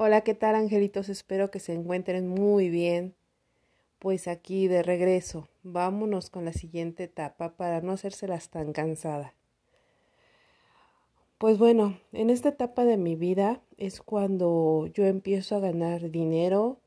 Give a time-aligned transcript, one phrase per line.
[0.00, 1.08] Hola, ¿qué tal angelitos?
[1.08, 3.16] Espero que se encuentren muy bien.
[3.98, 9.34] Pues aquí de regreso, vámonos con la siguiente etapa para no hacérselas tan cansada.
[11.36, 16.78] Pues bueno, en esta etapa de mi vida es cuando yo empiezo a ganar dinero,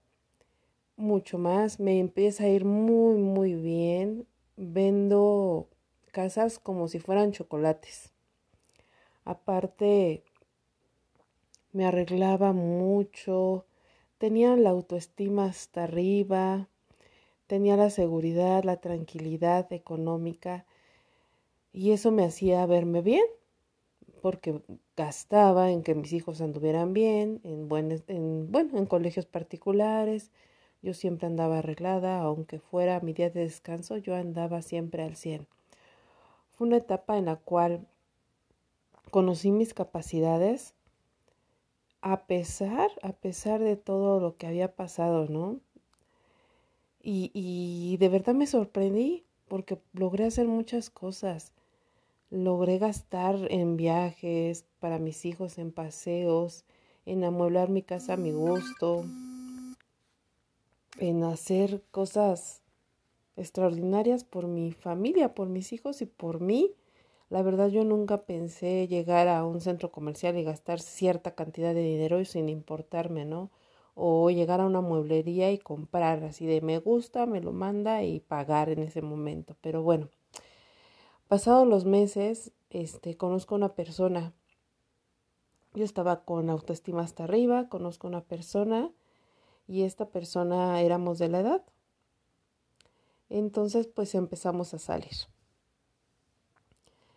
[0.96, 4.26] mucho más, me empieza a ir muy, muy bien.
[4.56, 5.68] Vendo
[6.14, 8.14] casas como si fueran chocolates.
[9.26, 10.24] Aparte,
[11.74, 13.66] me arreglaba mucho,
[14.18, 16.68] tenía la autoestima hasta arriba,
[17.48, 20.66] tenía la seguridad, la tranquilidad económica
[21.74, 23.26] y eso me hacía verme bien
[24.22, 24.62] porque
[24.96, 27.68] gastaba en que mis hijos anduvieran bien, en,
[28.08, 30.32] en, bueno, en colegios particulares.
[30.82, 35.48] Yo siempre andaba arreglada, aunque fuera mi día de descanso, yo andaba siempre al 100.
[36.54, 37.88] Fue una etapa en la cual
[39.10, 40.76] conocí mis capacidades,
[42.02, 45.60] a pesar, a pesar de todo lo que había pasado, ¿no?
[47.02, 51.52] Y, y de verdad me sorprendí porque logré hacer muchas cosas.
[52.30, 56.64] Logré gastar en viajes para mis hijos, en paseos,
[57.06, 59.04] en amueblar mi casa a mi gusto,
[61.00, 62.62] en hacer cosas
[63.36, 66.74] extraordinarias por mi familia, por mis hijos y por mí.
[67.32, 71.82] La verdad yo nunca pensé llegar a un centro comercial y gastar cierta cantidad de
[71.82, 73.50] dinero y sin importarme, ¿no?
[73.96, 78.20] O llegar a una mueblería y comprar así de me gusta, me lo manda y
[78.20, 79.56] pagar en ese momento.
[79.62, 80.10] Pero bueno,
[81.30, 84.34] pasados los meses, este, conozco a una persona.
[85.74, 88.92] Yo estaba con autoestima hasta arriba, conozco a una persona
[89.70, 91.64] y esta persona éramos de la edad.
[93.30, 95.16] Entonces, pues empezamos a salir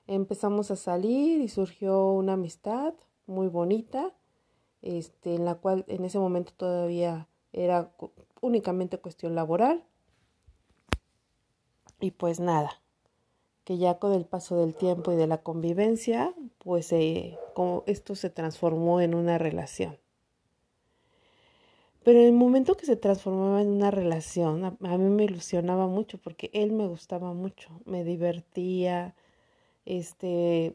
[0.07, 2.95] empezamos a salir y surgió una amistad
[3.27, 4.13] muy bonita,
[4.83, 7.91] este, en la cual en ese momento todavía era
[8.41, 9.85] únicamente cuestión laboral.
[12.01, 12.83] Y pues nada,
[13.65, 16.93] que ya con el paso del tiempo y de la convivencia, pues
[17.55, 19.99] como esto se transformó en una relación.
[22.05, 26.19] Pero en el momento que se transformaba en una relación, a mí me ilusionaba mucho
[26.19, 29.15] porque él me gustaba mucho, me divertía,
[29.87, 30.75] este,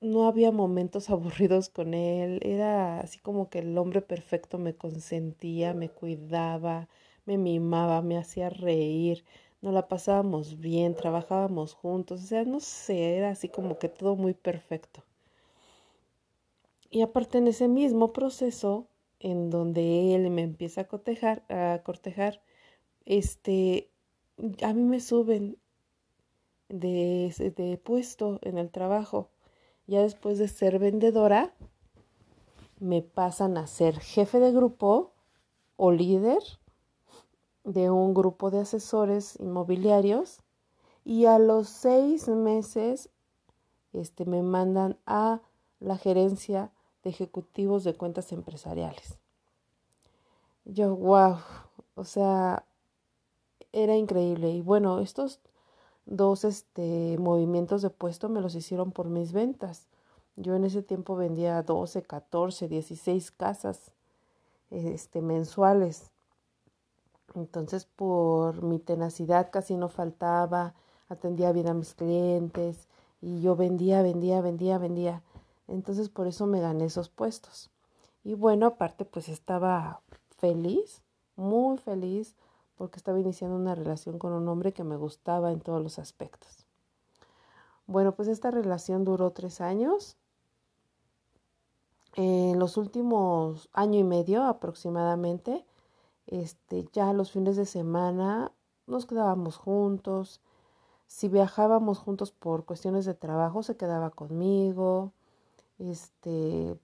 [0.00, 5.74] no había momentos aburridos con él, era así como que el hombre perfecto me consentía,
[5.74, 6.88] me cuidaba,
[7.26, 9.24] me mimaba, me hacía reír,
[9.62, 14.16] nos la pasábamos bien, trabajábamos juntos, o sea, no sé, era así como que todo
[14.16, 15.04] muy perfecto.
[16.90, 18.88] Y aparte en ese mismo proceso,
[19.20, 22.42] en donde él me empieza a cotejar, a cortejar,
[23.06, 23.90] este,
[24.62, 25.56] a mí me suben
[26.70, 29.28] de, de puesto en el trabajo.
[29.86, 31.52] Ya después de ser vendedora,
[32.78, 35.12] me pasan a ser jefe de grupo
[35.76, 36.42] o líder
[37.64, 40.40] de un grupo de asesores inmobiliarios
[41.04, 43.10] y a los seis meses
[43.92, 45.40] este, me mandan a
[45.80, 46.70] la gerencia
[47.02, 49.18] de ejecutivos de cuentas empresariales.
[50.64, 51.38] Yo, wow,
[51.94, 52.64] o sea,
[53.72, 54.50] era increíble.
[54.50, 55.40] Y bueno, estos
[56.06, 59.86] dos este, movimientos de puesto me los hicieron por mis ventas.
[60.36, 63.92] Yo en ese tiempo vendía 12, 14, 16 casas
[64.70, 66.10] este, mensuales.
[67.34, 70.74] Entonces, por mi tenacidad casi no faltaba,
[71.08, 72.88] atendía bien a mis clientes
[73.20, 75.22] y yo vendía, vendía, vendía, vendía.
[75.68, 77.70] Entonces, por eso me gané esos puestos.
[78.24, 80.00] Y bueno, aparte, pues estaba
[80.38, 81.02] feliz,
[81.36, 82.34] muy feliz
[82.80, 86.66] porque estaba iniciando una relación con un hombre que me gustaba en todos los aspectos.
[87.86, 90.16] Bueno, pues esta relación duró tres años.
[92.14, 95.66] En los últimos año y medio aproximadamente,
[96.26, 98.50] este, ya los fines de semana
[98.86, 100.40] nos quedábamos juntos.
[101.06, 105.12] Si viajábamos juntos por cuestiones de trabajo, se quedaba conmigo.
[105.78, 106.78] Este,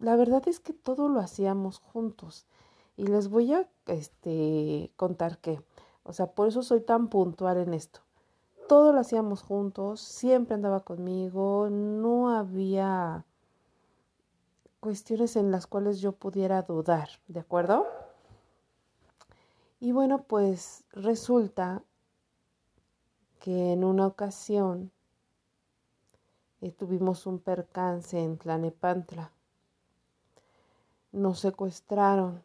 [0.00, 2.48] la verdad es que todo lo hacíamos juntos.
[2.96, 5.60] Y les voy a este, contar que,
[6.02, 8.00] o sea, por eso soy tan puntual en esto.
[8.68, 13.24] Todo lo hacíamos juntos, siempre andaba conmigo, no había
[14.80, 17.86] cuestiones en las cuales yo pudiera dudar, ¿de acuerdo?
[19.78, 21.82] Y bueno, pues resulta
[23.40, 24.90] que en una ocasión
[26.60, 29.30] eh, tuvimos un percance en Tlanepantla.
[31.12, 32.42] Nos secuestraron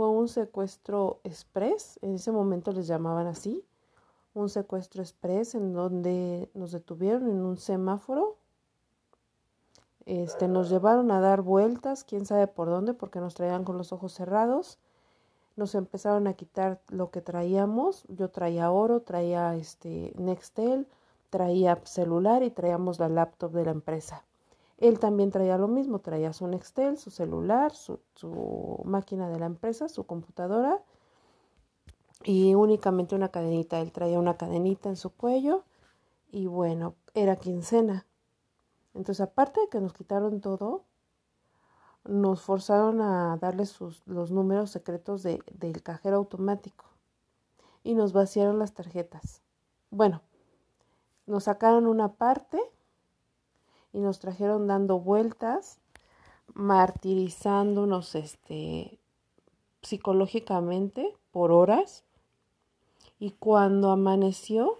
[0.00, 3.62] fue un secuestro express, en ese momento les llamaban así,
[4.32, 8.38] un secuestro express en donde nos detuvieron en un semáforo
[10.06, 13.92] Este, nos llevaron a dar vueltas, quién sabe por dónde, porque nos traían con los
[13.92, 14.78] ojos cerrados.
[15.56, 18.04] Nos empezaron a quitar lo que traíamos.
[18.08, 20.88] Yo traía oro, traía este Nextel,
[21.28, 24.24] traía celular y traíamos la laptop de la empresa.
[24.80, 28.00] Él también traía lo mismo, traía su Nextel, su celular, su,
[28.84, 30.82] máquina de la empresa, su computadora
[32.24, 33.78] y únicamente una cadenita.
[33.80, 35.64] Él traía una cadenita en su cuello
[36.32, 38.06] y bueno, era quincena.
[38.94, 40.84] Entonces, aparte de que nos quitaron todo,
[42.04, 46.86] nos forzaron a darle sus, los números secretos de, del cajero automático
[47.82, 49.42] y nos vaciaron las tarjetas.
[49.90, 50.22] Bueno,
[51.26, 52.58] nos sacaron una parte
[53.92, 55.78] y nos trajeron dando vueltas,
[56.54, 58.98] martirizándonos este,
[59.82, 62.04] psicológicamente por horas.
[63.18, 64.78] Y cuando amaneció,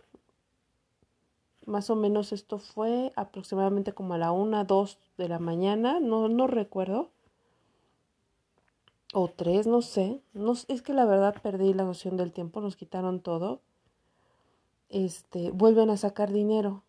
[1.67, 6.29] más o menos esto fue aproximadamente como a la una, dos de la mañana, no,
[6.29, 7.11] no recuerdo.
[9.13, 10.21] O tres, no sé.
[10.33, 13.61] No, es que la verdad perdí la noción del tiempo, nos quitaron todo.
[14.89, 16.83] Este, vuelven a sacar dinero.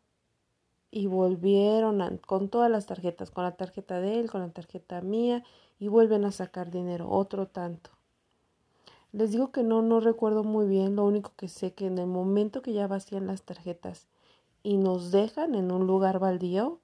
[0.91, 5.43] Y volvieron con todas las tarjetas, con la tarjeta de él, con la tarjeta mía,
[5.79, 7.89] y vuelven a sacar dinero, otro tanto.
[9.13, 12.07] Les digo que no, no recuerdo muy bien, lo único que sé que en el
[12.07, 14.07] momento que ya vacían las tarjetas
[14.63, 16.79] y nos dejan en un lugar baldío,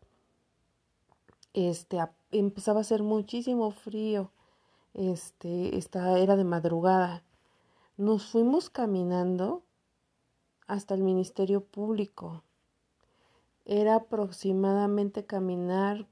[1.54, 2.00] este,
[2.32, 4.32] empezaba a hacer muchísimo frío,
[4.94, 7.24] este, esta era de madrugada.
[7.98, 9.64] Nos fuimos caminando
[10.68, 12.44] hasta el Ministerio Público.
[13.70, 16.08] Era aproximadamente caminar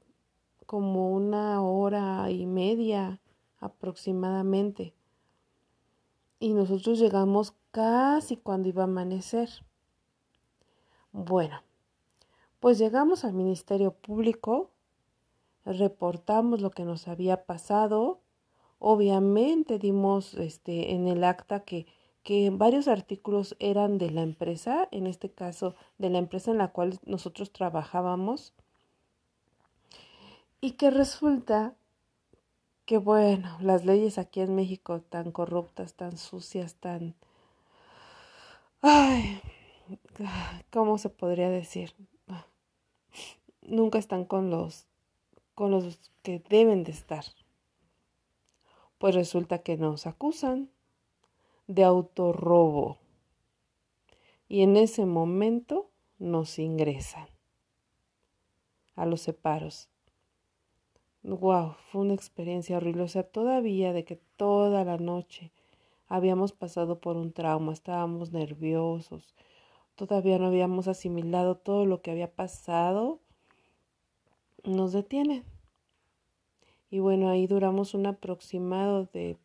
[0.66, 3.22] como una hora y media
[3.60, 4.94] aproximadamente.
[6.38, 9.50] Y nosotros llegamos casi cuando iba a amanecer.
[11.14, 11.62] Bueno,
[12.60, 14.70] pues llegamos al Ministerio Público,
[15.64, 18.20] reportamos lo que nos había pasado,
[18.80, 21.88] obviamente dimos este en el acta que
[22.26, 26.70] que varios artículos eran de la empresa, en este caso de la empresa en la
[26.70, 28.52] cual nosotros trabajábamos,
[30.60, 31.76] y que resulta
[32.86, 37.14] que bueno, las leyes aquí en México tan corruptas, tan sucias, tan...
[38.82, 39.40] Ay,
[40.72, 41.94] ¿cómo se podría decir?
[43.62, 44.88] Nunca están con los
[45.54, 47.24] con los que deben de estar.
[48.98, 50.72] Pues resulta que nos acusan
[51.68, 52.98] de autorrobo.
[54.48, 55.90] Y en ese momento
[56.20, 57.28] nos ingresan
[58.96, 59.90] a los separos.
[61.24, 63.04] Wow, fue una experiencia horrible.
[63.04, 65.52] O sea, todavía de que toda la noche
[66.08, 69.36] habíamos pasado por un trauma, estábamos nerviosos,
[69.96, 73.20] todavía no habíamos asimilado todo lo que había pasado,
[74.64, 75.44] nos detienen.
[76.92, 79.38] Y bueno, ahí duramos un aproximado de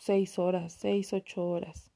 [0.00, 1.90] seis horas, seis, ocho horas.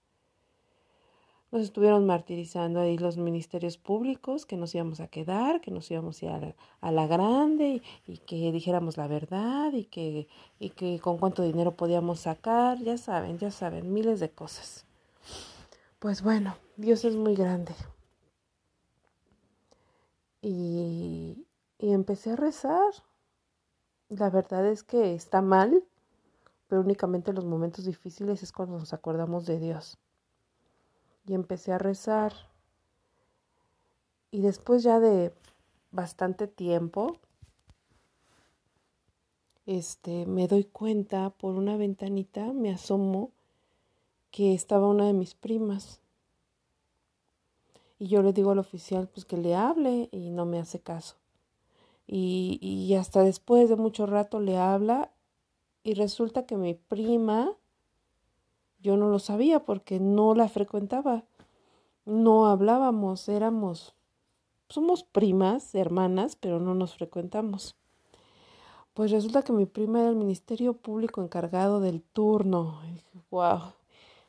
[1.51, 6.23] Nos estuvieron martirizando ahí los ministerios públicos, que nos íbamos a quedar, que nos íbamos
[6.23, 10.29] a ir a la, grande y, y, que dijéramos la verdad y que,
[10.59, 14.85] y que con cuánto dinero podíamos sacar, ya saben, ya saben, miles de cosas.
[15.99, 17.75] Pues bueno, Dios es muy grande.
[20.43, 21.47] Y,
[21.79, 22.93] y empecé a rezar.
[24.09, 25.83] La verdad es que está mal,
[26.69, 29.99] pero únicamente en los momentos difíciles es cuando nos acordamos de Dios.
[31.27, 32.33] Y empecé a rezar.
[34.31, 35.33] Y después ya de
[35.91, 37.19] bastante tiempo,
[39.65, 43.31] este, me doy cuenta por una ventanita, me asomo
[44.31, 46.01] que estaba una de mis primas.
[47.99, 51.17] Y yo le digo al oficial pues que le hable y no me hace caso.
[52.07, 55.11] Y, y hasta después de mucho rato le habla
[55.89, 57.57] y resulta que mi prima,
[58.83, 61.25] yo no lo sabía porque no la frecuentaba,
[62.05, 63.95] no hablábamos, éramos,
[64.69, 67.75] somos primas, hermanas, pero no nos frecuentamos.
[68.93, 72.83] Pues resulta que mi prima era el Ministerio Público encargado del turno.
[73.31, 73.73] wow.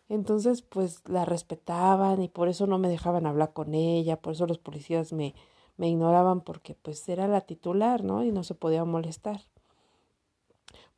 [0.08, 4.48] Entonces, pues la respetaban y por eso no me dejaban hablar con ella, por eso
[4.48, 5.36] los policías me,
[5.76, 8.24] me ignoraban porque pues era la titular, ¿no?
[8.24, 9.42] Y no se podía molestar.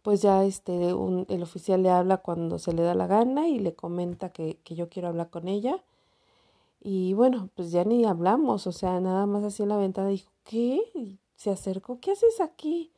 [0.01, 3.59] Pues ya este, un, el oficial le habla cuando se le da la gana y
[3.59, 5.83] le comenta que, que yo quiero hablar con ella.
[6.81, 10.31] Y bueno, pues ya ni hablamos, o sea, nada más así en la ventana dijo,
[10.43, 10.81] ¿qué?
[11.35, 12.91] Se acercó, ¿qué haces aquí?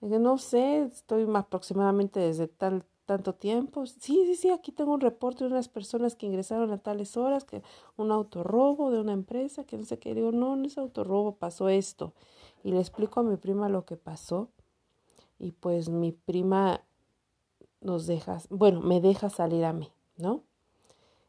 [0.00, 3.86] no sé, estoy aproximadamente desde tal tanto tiempo.
[3.86, 7.44] Sí, sí, sí, aquí tengo un reporte de unas personas que ingresaron a tales horas,
[7.44, 7.62] que
[7.96, 10.14] un autorrobo de una empresa, que no sé qué.
[10.14, 12.12] Digo, no, no es autorrobo, pasó esto.
[12.62, 14.48] Y le explico a mi prima lo que pasó.
[15.38, 16.84] Y pues mi prima
[17.80, 20.42] nos deja, bueno, me deja salir a mí, ¿no?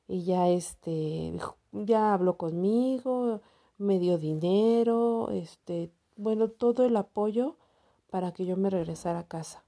[0.07, 1.37] Y ya este,
[1.71, 3.41] ya habló conmigo,
[3.77, 7.57] me dio dinero, este, bueno, todo el apoyo
[8.09, 9.65] para que yo me regresara a casa.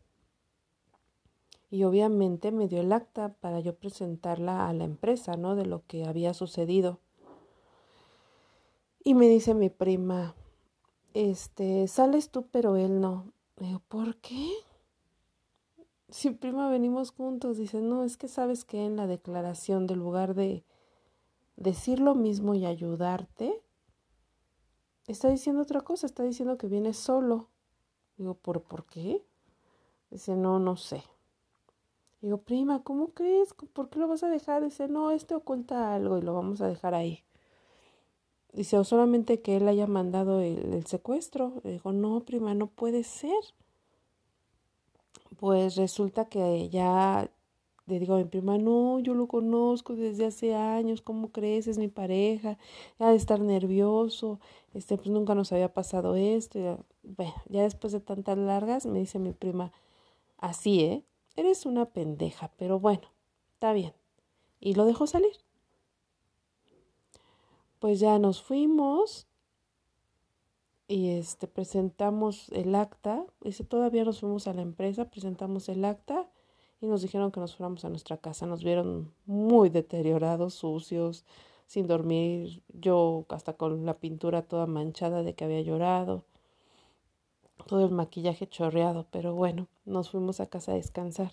[1.69, 5.55] Y obviamente me dio el acta para yo presentarla a la empresa, ¿no?
[5.55, 6.99] De lo que había sucedido.
[9.03, 10.35] Y me dice mi prima,
[11.13, 13.33] este, sales tú, pero él no.
[13.57, 14.49] Digo, ¿por qué?
[16.09, 20.35] Si prima venimos juntos, dice, no, es que sabes que en la declaración, del lugar
[20.35, 20.63] de
[21.57, 23.61] decir lo mismo y ayudarte,
[25.07, 27.49] está diciendo otra cosa, está diciendo que viene solo.
[28.17, 29.25] Digo, ¿por, ¿por qué?
[30.09, 31.03] Dice, no, no sé.
[32.21, 33.53] Digo, prima, ¿cómo crees?
[33.53, 34.63] ¿Por qué lo vas a dejar?
[34.63, 37.23] Dice, no, este oculta algo y lo vamos a dejar ahí.
[38.53, 41.53] Dice, o solamente que él haya mandado el, secuestro.
[41.63, 43.43] Digo, no, prima, no puede ser.
[45.37, 47.29] Pues resulta que ya
[47.87, 51.67] le digo a mi prima, no, yo lo conozco desde hace años, ¿cómo crees?
[51.67, 52.57] Es mi pareja,
[52.99, 54.39] ya de estar nervioso,
[54.73, 56.59] este, pues nunca nos había pasado esto.
[56.59, 59.71] Ya, bueno, ya después de tantas largas me dice mi prima,
[60.37, 61.03] así, ¿eh?
[61.37, 63.07] Eres una pendeja, pero bueno,
[63.53, 63.93] está bien.
[64.59, 65.46] Y lo dejó salir.
[67.79, 69.27] Pues ya nos fuimos
[70.87, 76.29] y este presentamos el acta, dice, todavía nos fuimos a la empresa, presentamos el acta
[76.81, 78.45] y nos dijeron que nos fuéramos a nuestra casa.
[78.45, 81.25] Nos vieron muy deteriorados, sucios,
[81.67, 86.23] sin dormir, yo hasta con la pintura toda manchada de que había llorado,
[87.67, 91.31] todo el maquillaje chorreado, pero bueno, nos fuimos a casa a descansar.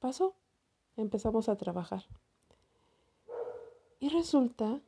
[0.00, 0.34] Pasó,
[0.96, 2.04] empezamos a trabajar.
[4.02, 4.80] Y resulta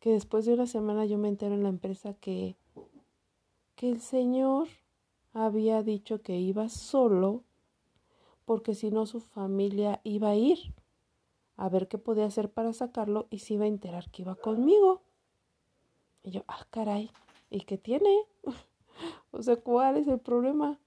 [0.00, 2.56] que después de una semana yo me entero en la empresa que,
[3.76, 4.66] que el señor
[5.32, 7.44] había dicho que iba solo
[8.46, 10.74] porque si no su familia iba a ir
[11.56, 15.02] a ver qué podía hacer para sacarlo y se iba a enterar que iba conmigo.
[16.24, 17.12] Y yo, ah, caray,
[17.48, 18.24] ¿y qué tiene?
[19.30, 20.80] o sea, ¿cuál es el problema?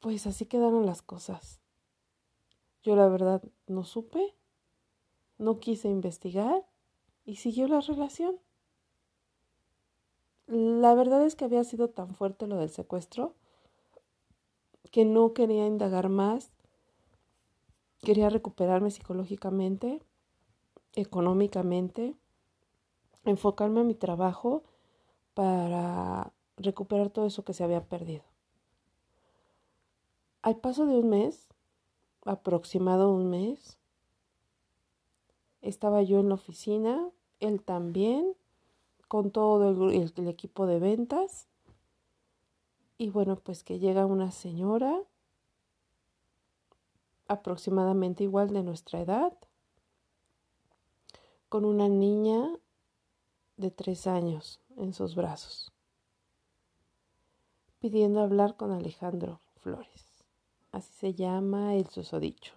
[0.00, 1.62] Pues así quedaron las cosas.
[2.82, 4.34] Yo la verdad no supe,
[5.38, 6.64] no quise investigar
[7.24, 8.38] y siguió la relación.
[10.46, 13.34] La verdad es que había sido tan fuerte lo del secuestro
[14.90, 16.50] que no quería indagar más,
[18.00, 20.00] quería recuperarme psicológicamente,
[20.94, 22.14] económicamente,
[23.24, 24.62] enfocarme a mi trabajo
[25.34, 28.24] para recuperar todo eso que se había perdido.
[30.42, 31.48] Al paso de un mes,
[32.24, 33.78] aproximado un mes,
[35.60, 37.10] estaba yo en la oficina,
[37.40, 38.34] él también,
[39.08, 41.48] con todo el, el equipo de ventas,
[42.96, 45.02] y bueno, pues que llega una señora
[47.28, 49.32] aproximadamente igual de nuestra edad,
[51.48, 52.58] con una niña
[53.56, 55.72] de tres años en sus brazos,
[57.80, 60.07] pidiendo hablar con Alejandro Flores.
[60.78, 62.52] Así se llama el susodicho.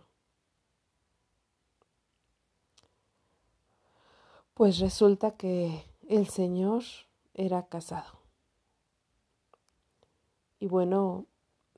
[4.53, 6.83] Pues resulta que el señor
[7.33, 8.19] era casado.
[10.59, 11.25] Y bueno,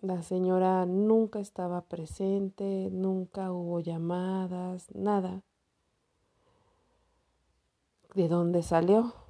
[0.01, 5.43] la señora nunca estaba presente, nunca hubo llamadas, nada.
[8.15, 9.22] ¿De dónde salió?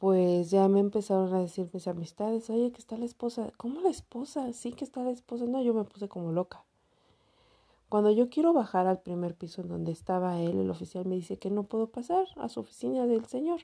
[0.00, 3.52] Pues ya me empezaron a decir mis amistades, oye, que está la esposa.
[3.58, 4.50] ¿Cómo la esposa?
[4.54, 5.44] Sí que está la esposa.
[5.44, 6.64] No, yo me puse como loca.
[7.90, 11.38] Cuando yo quiero bajar al primer piso en donde estaba él, el oficial me dice
[11.38, 13.60] que no puedo pasar a su oficina del señor.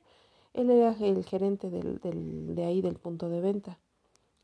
[0.52, 3.78] Él era el gerente del, del, de ahí del punto de venta,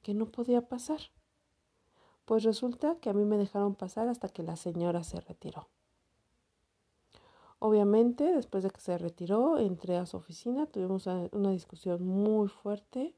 [0.02, 1.00] que no podía pasar.
[2.24, 5.68] Pues resulta que a mí me dejaron pasar hasta que la señora se retiró.
[7.64, 13.14] Obviamente, después de que se retiró, entré a su oficina, tuvimos una discusión muy fuerte.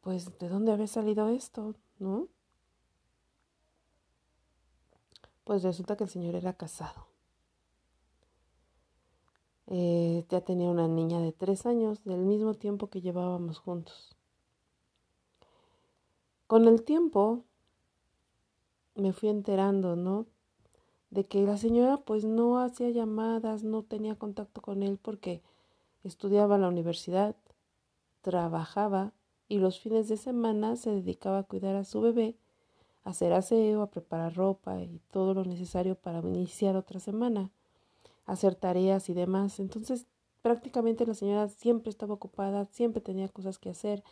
[0.00, 1.76] Pues, ¿de dónde había salido esto?
[2.00, 2.26] ¿No?
[5.44, 7.06] Pues resulta que el señor era casado.
[9.68, 14.16] Eh, ya tenía una niña de tres años, del mismo tiempo que llevábamos juntos.
[16.48, 17.44] Con el tiempo
[18.96, 20.26] me fui enterando, ¿no?
[21.10, 25.42] De que la señora pues no hacía llamadas, no tenía contacto con él porque
[26.04, 27.36] estudiaba en la universidad,
[28.22, 29.12] trabajaba
[29.48, 32.36] y los fines de semana se dedicaba a cuidar a su bebé,
[33.04, 37.50] a hacer aseo, a preparar ropa y todo lo necesario para iniciar otra semana.
[38.26, 39.60] hacer tareas y demás.
[39.60, 40.06] Entonces,
[40.42, 44.02] prácticamente la señora siempre estaba ocupada, siempre tenía cosas que hacer,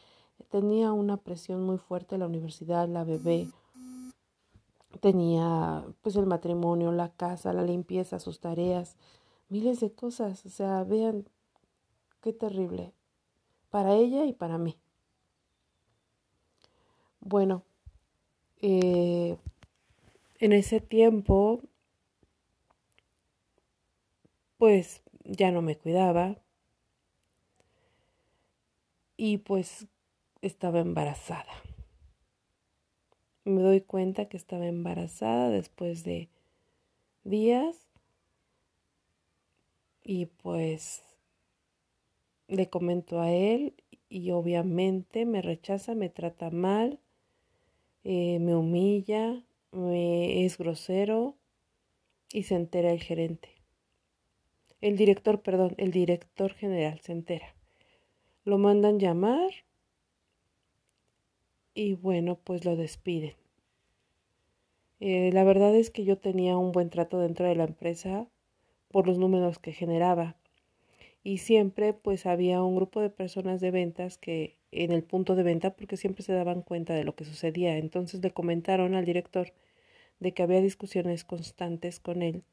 [0.50, 3.48] tenía una presión muy fuerte la universidad, la bebé,
[5.00, 8.96] tenía pues el matrimonio, la casa, la limpieza, sus tareas,
[9.48, 10.46] miles de cosas.
[10.46, 11.28] O sea, vean
[12.22, 12.92] qué terrible
[13.70, 14.78] para ella y para mí.
[17.20, 17.62] Bueno,
[18.60, 19.36] eh,
[20.40, 21.60] en ese tiempo,
[24.58, 26.36] pues ya no me cuidaba
[29.16, 29.86] y pues
[30.42, 31.52] estaba embarazada.
[33.44, 36.30] Me doy cuenta que estaba embarazada después de
[37.24, 37.76] días
[40.02, 41.02] y pues
[42.48, 43.74] le comento a él
[44.08, 47.00] y obviamente me rechaza, me trata mal,
[48.04, 51.36] eh, me humilla, me es grosero
[52.32, 53.50] y se entera el gerente.
[54.80, 57.54] El director, perdón, el director general se entera.
[58.44, 59.50] Lo mandan llamar
[61.74, 63.34] y bueno, pues lo despiden.
[65.00, 68.26] Eh, la verdad es que yo tenía un buen trato dentro de la empresa
[68.90, 70.36] por los números que generaba
[71.24, 75.42] y siempre pues había un grupo de personas de ventas que en el punto de
[75.42, 77.76] venta porque siempre se daban cuenta de lo que sucedía.
[77.78, 79.52] Entonces le comentaron al director
[80.20, 82.44] de que había discusiones constantes con él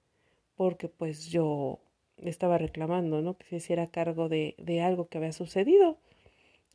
[0.56, 1.80] porque pues yo
[2.18, 3.38] estaba reclamando, ¿no?
[3.38, 5.98] Que se hiciera cargo de, de algo que había sucedido.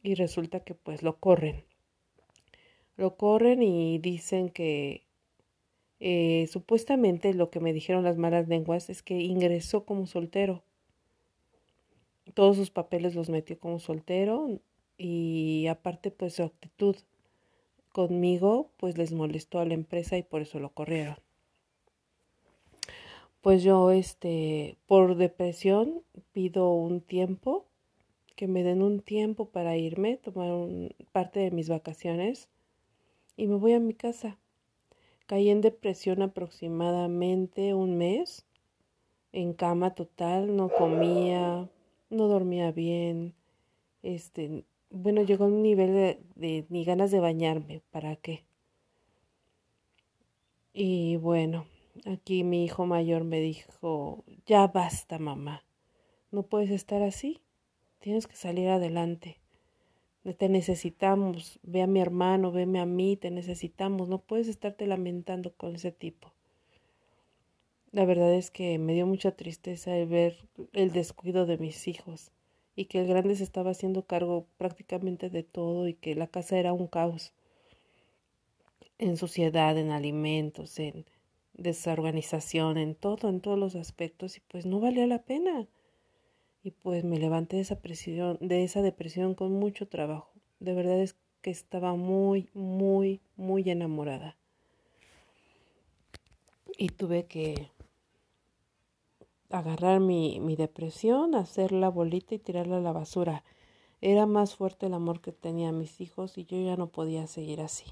[0.02, 1.64] Y resulta que pues lo corren.
[2.96, 5.02] Lo corren y dicen que
[6.00, 10.62] eh, supuestamente lo que me dijeron las malas lenguas es que ingresó como soltero.
[12.34, 14.60] Todos sus papeles los metió como soltero
[14.98, 16.96] y aparte pues su actitud
[17.92, 21.16] conmigo pues les molestó a la empresa y por eso lo corrieron
[23.46, 27.64] pues yo, este, por depresión, pido un tiempo,
[28.34, 30.50] que me den un tiempo para irme, tomar
[31.12, 32.48] parte de mis vacaciones
[33.36, 34.38] y me voy a mi casa.
[35.26, 38.46] Caí en depresión aproximadamente un mes,
[39.32, 41.68] en cama total, no comía,
[42.10, 43.34] no dormía bien,
[44.02, 48.44] este, bueno, llegó a un nivel de, de ni ganas de bañarme, ¿para qué?
[50.72, 51.66] Y bueno,
[52.04, 55.64] Aquí mi hijo mayor me dijo, ya basta mamá,
[56.30, 57.40] no puedes estar así,
[58.00, 59.40] tienes que salir adelante.
[60.34, 65.52] Te necesitamos, ve a mi hermano, veme a mí, te necesitamos, no puedes estarte lamentando
[65.52, 66.32] con ese tipo.
[67.92, 70.36] La verdad es que me dio mucha tristeza el ver
[70.72, 72.32] el descuido de mis hijos
[72.74, 76.58] y que el grande se estaba haciendo cargo prácticamente de todo y que la casa
[76.58, 77.32] era un caos
[78.98, 81.06] en suciedad, en alimentos, en,
[81.56, 85.66] desorganización en todo, en todos los aspectos y pues no valía la pena.
[86.66, 90.32] Y pues me levanté de esa de esa depresión con mucho trabajo.
[90.58, 94.36] De verdad es que estaba muy, muy, muy enamorada.
[96.76, 97.70] Y tuve que
[99.48, 103.44] agarrar mi, mi depresión, hacer la bolita y tirarla a la basura.
[104.00, 107.28] Era más fuerte el amor que tenía a mis hijos y yo ya no podía
[107.28, 107.84] seguir así.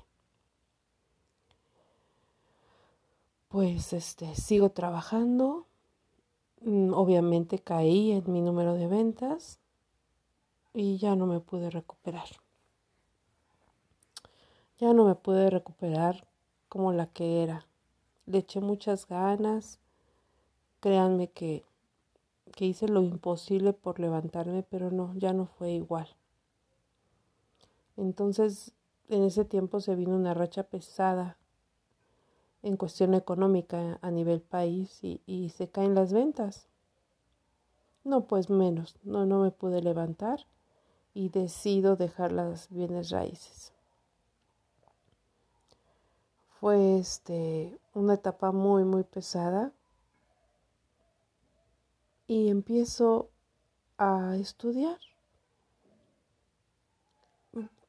[3.54, 5.68] pues este, sigo trabajando.
[6.64, 9.60] Mm, obviamente caí en mi número de ventas
[10.72, 12.28] y ya no me pude recuperar.
[14.78, 16.26] Ya no me pude recuperar
[16.70, 17.66] como la que era.
[18.24, 19.78] Le eché muchas ganas.
[20.80, 21.64] Créanme que,
[22.52, 26.08] que hice lo imposible por levantarme, pero no, ya no fue igual.
[27.98, 28.72] Entonces,
[29.10, 31.36] en ese tiempo se vino una racha pesada
[32.64, 36.66] en cuestión económica a nivel país y, se caen las ventas.
[38.04, 40.46] No, pues menos, no, no me pude levantar
[41.12, 43.72] y decido dejar las bienes raíces.
[46.58, 49.72] Fue este una etapa muy muy pesada
[52.26, 53.28] y empiezo
[53.98, 54.98] a estudiar.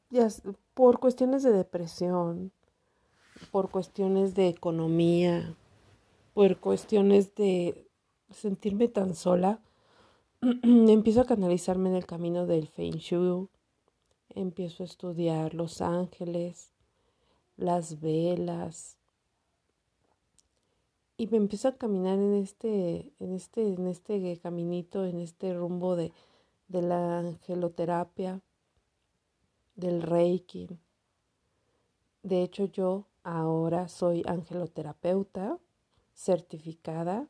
[0.10, 0.28] Ya,
[0.74, 2.52] por cuestiones de depresión,
[3.56, 5.56] por cuestiones de economía,
[6.34, 7.88] por cuestiones de
[8.30, 9.62] sentirme tan sola,
[10.42, 13.48] empiezo a canalizarme en el camino del Feng Shui,
[14.28, 16.74] empiezo a estudiar los ángeles,
[17.56, 18.98] las velas,
[21.16, 25.96] y me empiezo a caminar en este, en este, en este caminito, en este rumbo
[25.96, 26.12] de,
[26.68, 28.42] de la angeloterapia,
[29.78, 30.68] del reiki.
[32.22, 35.58] De hecho, yo Ahora soy angeloterapeuta
[36.14, 37.28] certificada,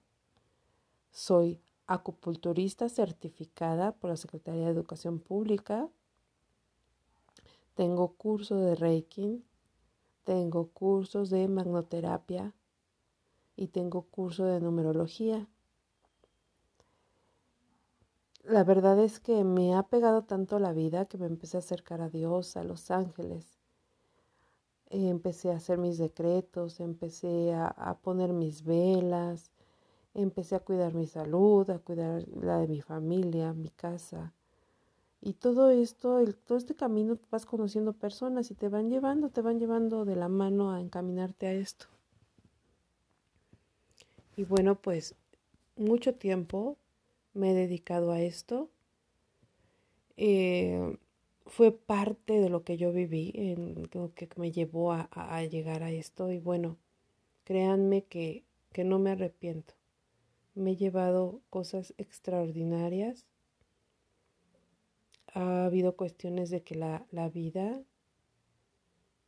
[1.09, 5.87] soy acupunturista certificada por la Secretaría de Educación Pública.
[7.75, 9.45] Tengo curso de Reiki,
[10.25, 12.53] tengo cursos de magnoterapia
[13.55, 15.47] y tengo curso de numerología.
[18.43, 22.01] La verdad es que me ha pegado tanto la vida que me empecé a acercar
[22.01, 23.54] a Dios, a los ángeles.
[24.95, 29.51] Empecé a hacer mis decretos, empecé a, a poner mis velas,
[30.13, 34.33] empecé a cuidar mi salud, a cuidar la de mi familia, mi casa.
[35.21, 39.59] Y todo esto, todo este camino vas conociendo personas y te van llevando, te van
[39.59, 41.87] llevando de la mano a encaminarte a esto.
[44.37, 45.15] Y bueno, pues
[45.75, 46.77] mucho tiempo
[47.33, 48.69] me he dedicado a esto.
[50.17, 50.97] Eh,
[51.45, 55.91] fue parte de lo que yo viví, en lo que me llevó a, llegar a
[55.91, 56.31] esto.
[56.31, 56.77] Y bueno,
[57.43, 59.73] créanme que, que no me arrepiento.
[60.55, 63.25] Me he llevado cosas extraordinarias
[65.35, 67.83] ha habido cuestiones de que la, la vida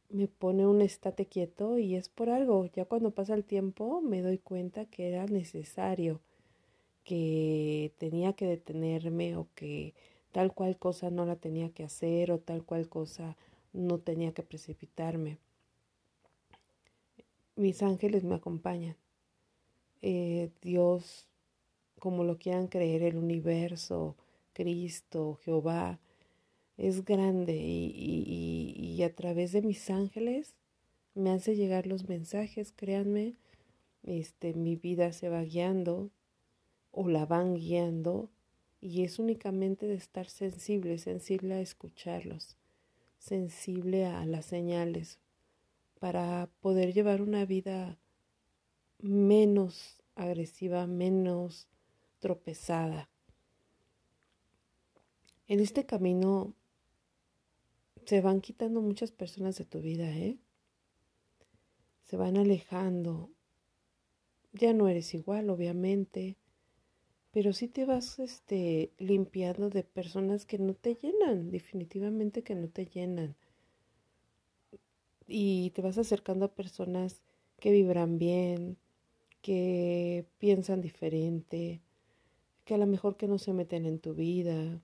[0.10, 2.66] me pone un estate quieto y es por algo.
[2.68, 6.22] Ya cuando pasa el tiempo me doy cuenta que era necesario,
[7.04, 9.94] que tenía que detenerme o que
[10.38, 13.36] tal cual cosa no la tenía que hacer o tal cual cosa
[13.74, 15.40] no tenía que precipitarme.
[17.56, 18.96] Mis ángeles me acompañan.
[20.04, 21.28] Eh, Dios,
[21.98, 24.16] como lo quieran creer, el universo,
[24.54, 25.98] Cristo, Jehová,
[26.78, 30.54] es grande y, a través de mis ángeles
[31.16, 33.34] me hace llegar los mensajes, créanme,
[34.04, 36.12] este, mi vida se va guiando
[36.92, 38.30] o la van guiando
[38.82, 42.56] y es únicamente de estar sensible, sensible a escucharlos,
[43.18, 45.20] sensible a las señales
[46.00, 47.98] para poder llevar una vida
[49.00, 51.68] menos agresiva, menos
[52.20, 53.10] tropezada.
[55.48, 56.54] En este camino
[58.06, 60.38] se van quitando muchas personas de tu vida, ¿eh?
[62.06, 63.30] Se van alejando.
[64.54, 66.38] Ya no eres igual, obviamente,
[67.38, 72.68] pero sí te vas este limpiando de personas que no te llenan, definitivamente que no
[72.68, 73.36] te llenan.
[75.28, 77.22] Y te vas acercando a personas
[77.60, 78.78] que vibran bien,
[79.44, 81.84] que piensan diferente,
[82.66, 84.82] que a lo mejor que no se meten en tu vida,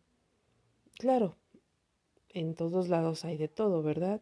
[0.99, 1.35] Claro,
[2.29, 4.21] en todos lados hay de todo, ¿verdad?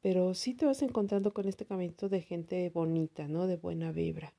[0.00, 3.46] Pero sí te vas encontrando con este camino de gente bonita, ¿no?
[3.46, 4.34] De buena vibra.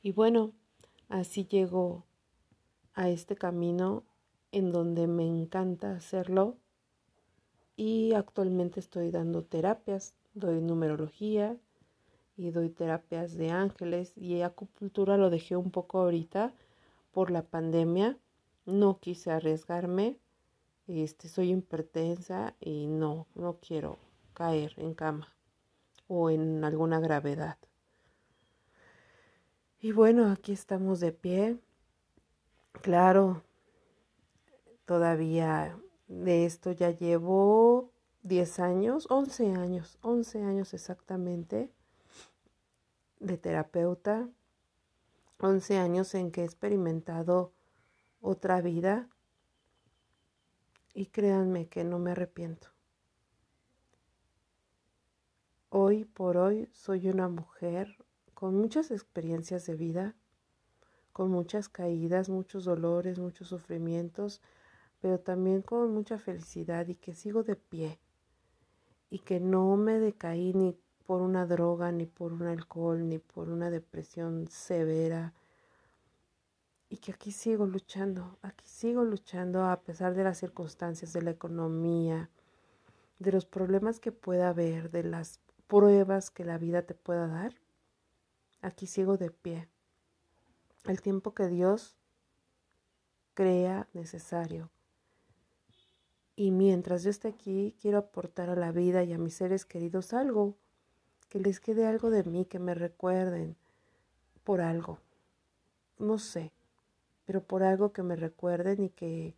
[0.00, 0.52] Y bueno,
[1.08, 2.04] así llego
[2.94, 4.04] a este camino
[4.52, 6.56] en donde me encanta hacerlo
[7.76, 11.56] y actualmente estoy dando terapias, doy numerología
[12.36, 16.54] y doy terapias de ángeles y acupuntura lo dejé un poco ahorita
[17.12, 18.18] por la pandemia
[18.66, 20.18] no quise arriesgarme,
[20.88, 23.98] este, soy hipertensa y no, no quiero
[24.34, 25.34] caer en cama
[26.08, 27.58] o en alguna gravedad.
[29.86, 31.60] Y bueno, aquí estamos de pie.
[32.82, 33.44] Claro,
[34.84, 37.92] todavía de esto ya llevo
[38.24, 41.70] 10 años, 11 años, 11 años exactamente
[43.20, 44.28] de terapeuta,
[45.38, 47.52] 11 años en que he experimentado
[48.20, 49.08] otra vida
[50.94, 52.70] y créanme que no me arrepiento.
[55.68, 58.04] Hoy por hoy soy una mujer
[58.36, 60.14] con muchas experiencias de vida,
[61.14, 64.42] con muchas caídas, muchos dolores, muchos sufrimientos,
[65.00, 67.98] pero también con mucha felicidad y que sigo de pie
[69.08, 73.48] y que no me decaí ni por una droga, ni por un alcohol, ni por
[73.48, 75.32] una depresión severa,
[76.90, 81.30] y que aquí sigo luchando, aquí sigo luchando a pesar de las circunstancias, de la
[81.30, 82.28] economía,
[83.18, 87.54] de los problemas que pueda haber, de las pruebas que la vida te pueda dar.
[88.66, 89.68] Aquí sigo de pie.
[90.86, 91.94] El tiempo que Dios
[93.34, 94.70] crea necesario.
[96.34, 100.12] Y mientras yo esté aquí, quiero aportar a la vida y a mis seres queridos
[100.12, 100.56] algo,
[101.28, 103.54] que les quede algo de mí, que me recuerden
[104.42, 104.98] por algo.
[106.00, 106.50] No sé,
[107.24, 109.36] pero por algo que me recuerden y que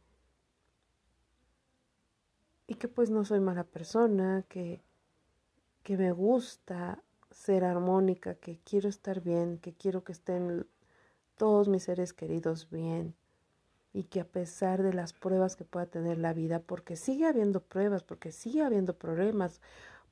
[2.67, 4.81] y que pues no soy mala persona, que
[5.83, 7.03] que me gusta
[7.39, 10.67] ser armónica, que quiero estar bien, que quiero que estén
[11.37, 13.15] todos mis seres queridos bien
[13.93, 17.61] y que a pesar de las pruebas que pueda tener la vida, porque sigue habiendo
[17.61, 19.61] pruebas, porque sigue habiendo problemas,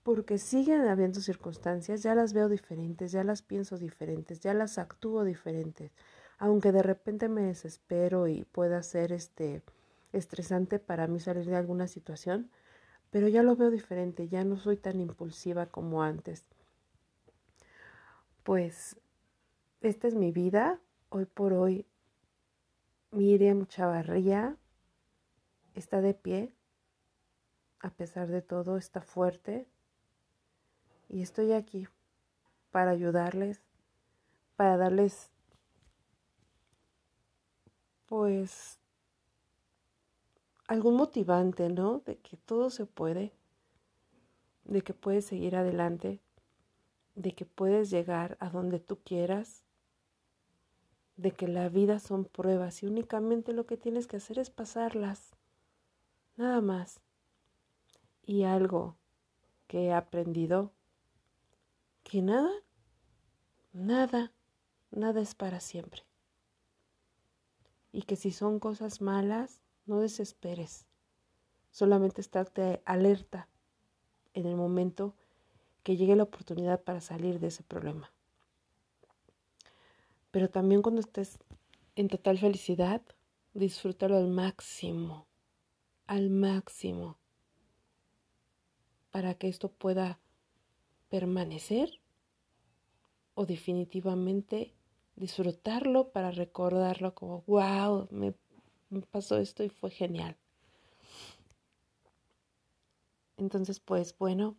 [0.02, 5.24] porque siguen habiendo circunstancias, ya las veo diferentes, ya las pienso diferentes, ya las actúo
[5.24, 5.92] diferentes
[6.38, 9.62] aunque de repente me desespero y pueda ser este
[10.12, 12.50] estresante para mí salir de alguna situación,
[13.10, 16.44] pero ya lo veo diferente, ya no soy tan impulsiva como antes.
[18.46, 18.96] Pues
[19.80, 21.85] esta es mi vida, hoy por hoy
[23.11, 24.56] Miriam Chavarría
[25.74, 26.54] está de pie,
[27.80, 29.66] a pesar de todo, está fuerte
[31.09, 31.88] y estoy aquí
[32.70, 33.62] para ayudarles,
[34.54, 35.32] para darles
[38.06, 38.78] pues
[40.68, 41.98] algún motivante, ¿no?
[41.98, 43.32] De que todo se puede,
[44.62, 46.20] de que puedes seguir adelante,
[47.16, 49.64] de que puedes llegar a donde tú quieras,
[51.16, 55.35] de que la vida son pruebas y únicamente lo que tienes que hacer es pasarlas,
[56.37, 57.00] nada más.
[58.22, 58.96] Y algo
[59.66, 60.72] que he aprendido,
[62.05, 62.50] que nada,
[63.72, 64.33] nada,
[64.90, 66.02] nada es para siempre.
[67.92, 70.85] Y que si son cosas malas, no desesperes,
[71.70, 73.48] solamente estate alerta
[74.35, 75.14] en el momento
[75.87, 78.12] que llegue la oportunidad para salir de ese problema.
[80.33, 81.38] Pero también cuando estés
[81.94, 83.01] en total felicidad,
[83.55, 85.29] disfrútalo al máximo,
[86.09, 87.18] al máximo,
[89.12, 90.18] para que esto pueda
[91.09, 92.01] permanecer
[93.37, 94.75] o definitivamente
[95.14, 98.35] disfrutarlo para recordarlo como, wow, me
[98.90, 100.37] me pasó esto y fue genial.
[103.37, 104.57] Entonces, pues bueno,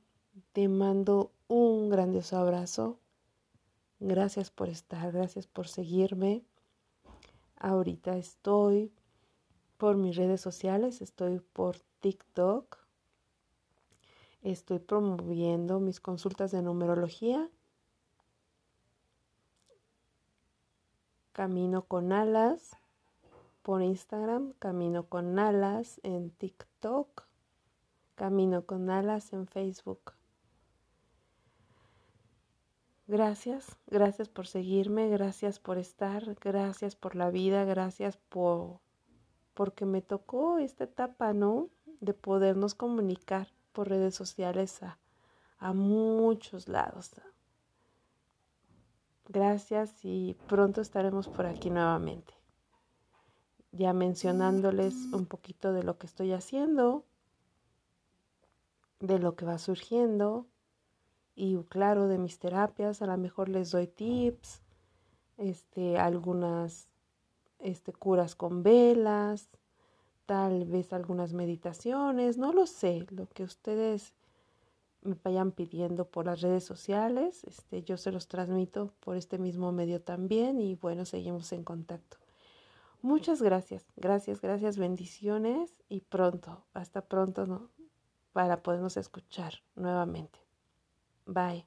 [0.54, 3.00] te mando un grandioso abrazo.
[4.00, 6.44] Gracias por estar, gracias por seguirme.
[7.56, 8.92] Ahorita estoy
[9.78, 12.78] por mis redes sociales, estoy por TikTok.
[14.42, 17.50] Estoy promoviendo mis consultas de numerología.
[21.32, 22.78] Camino con alas
[23.68, 27.26] por Instagram, Camino con Alas en TikTok,
[28.16, 30.17] Camino con Alas en Facebook.
[33.08, 38.80] Gracias, gracias por seguirme, gracias por estar, gracias por la vida, gracias por
[39.54, 41.70] porque me tocó esta etapa, ¿no?
[42.00, 45.00] De podernos comunicar por redes sociales a,
[45.58, 47.12] a muchos lados.
[49.30, 52.38] Gracias y pronto estaremos por aquí nuevamente
[53.72, 57.06] ya mencionándoles un poquito de lo que estoy haciendo,
[59.00, 60.48] de lo que va surgiendo
[61.38, 64.64] y claro, de mis terapias, a lo mejor les doy tips,
[65.38, 66.90] este, algunas
[67.60, 69.48] este, curas con velas,
[70.26, 74.16] tal vez algunas meditaciones, no lo sé, lo que ustedes
[75.04, 79.72] me vayan pidiendo por las redes sociales, este, yo se los transmito por este mismo
[79.72, 82.18] medio también y bueno, seguimos en contacto.
[83.04, 87.70] Muchas gracias, gracias, gracias, bendiciones y pronto, hasta pronto, ¿no?
[88.34, 90.47] Para podernos escuchar nuevamente.
[91.28, 91.66] Bye.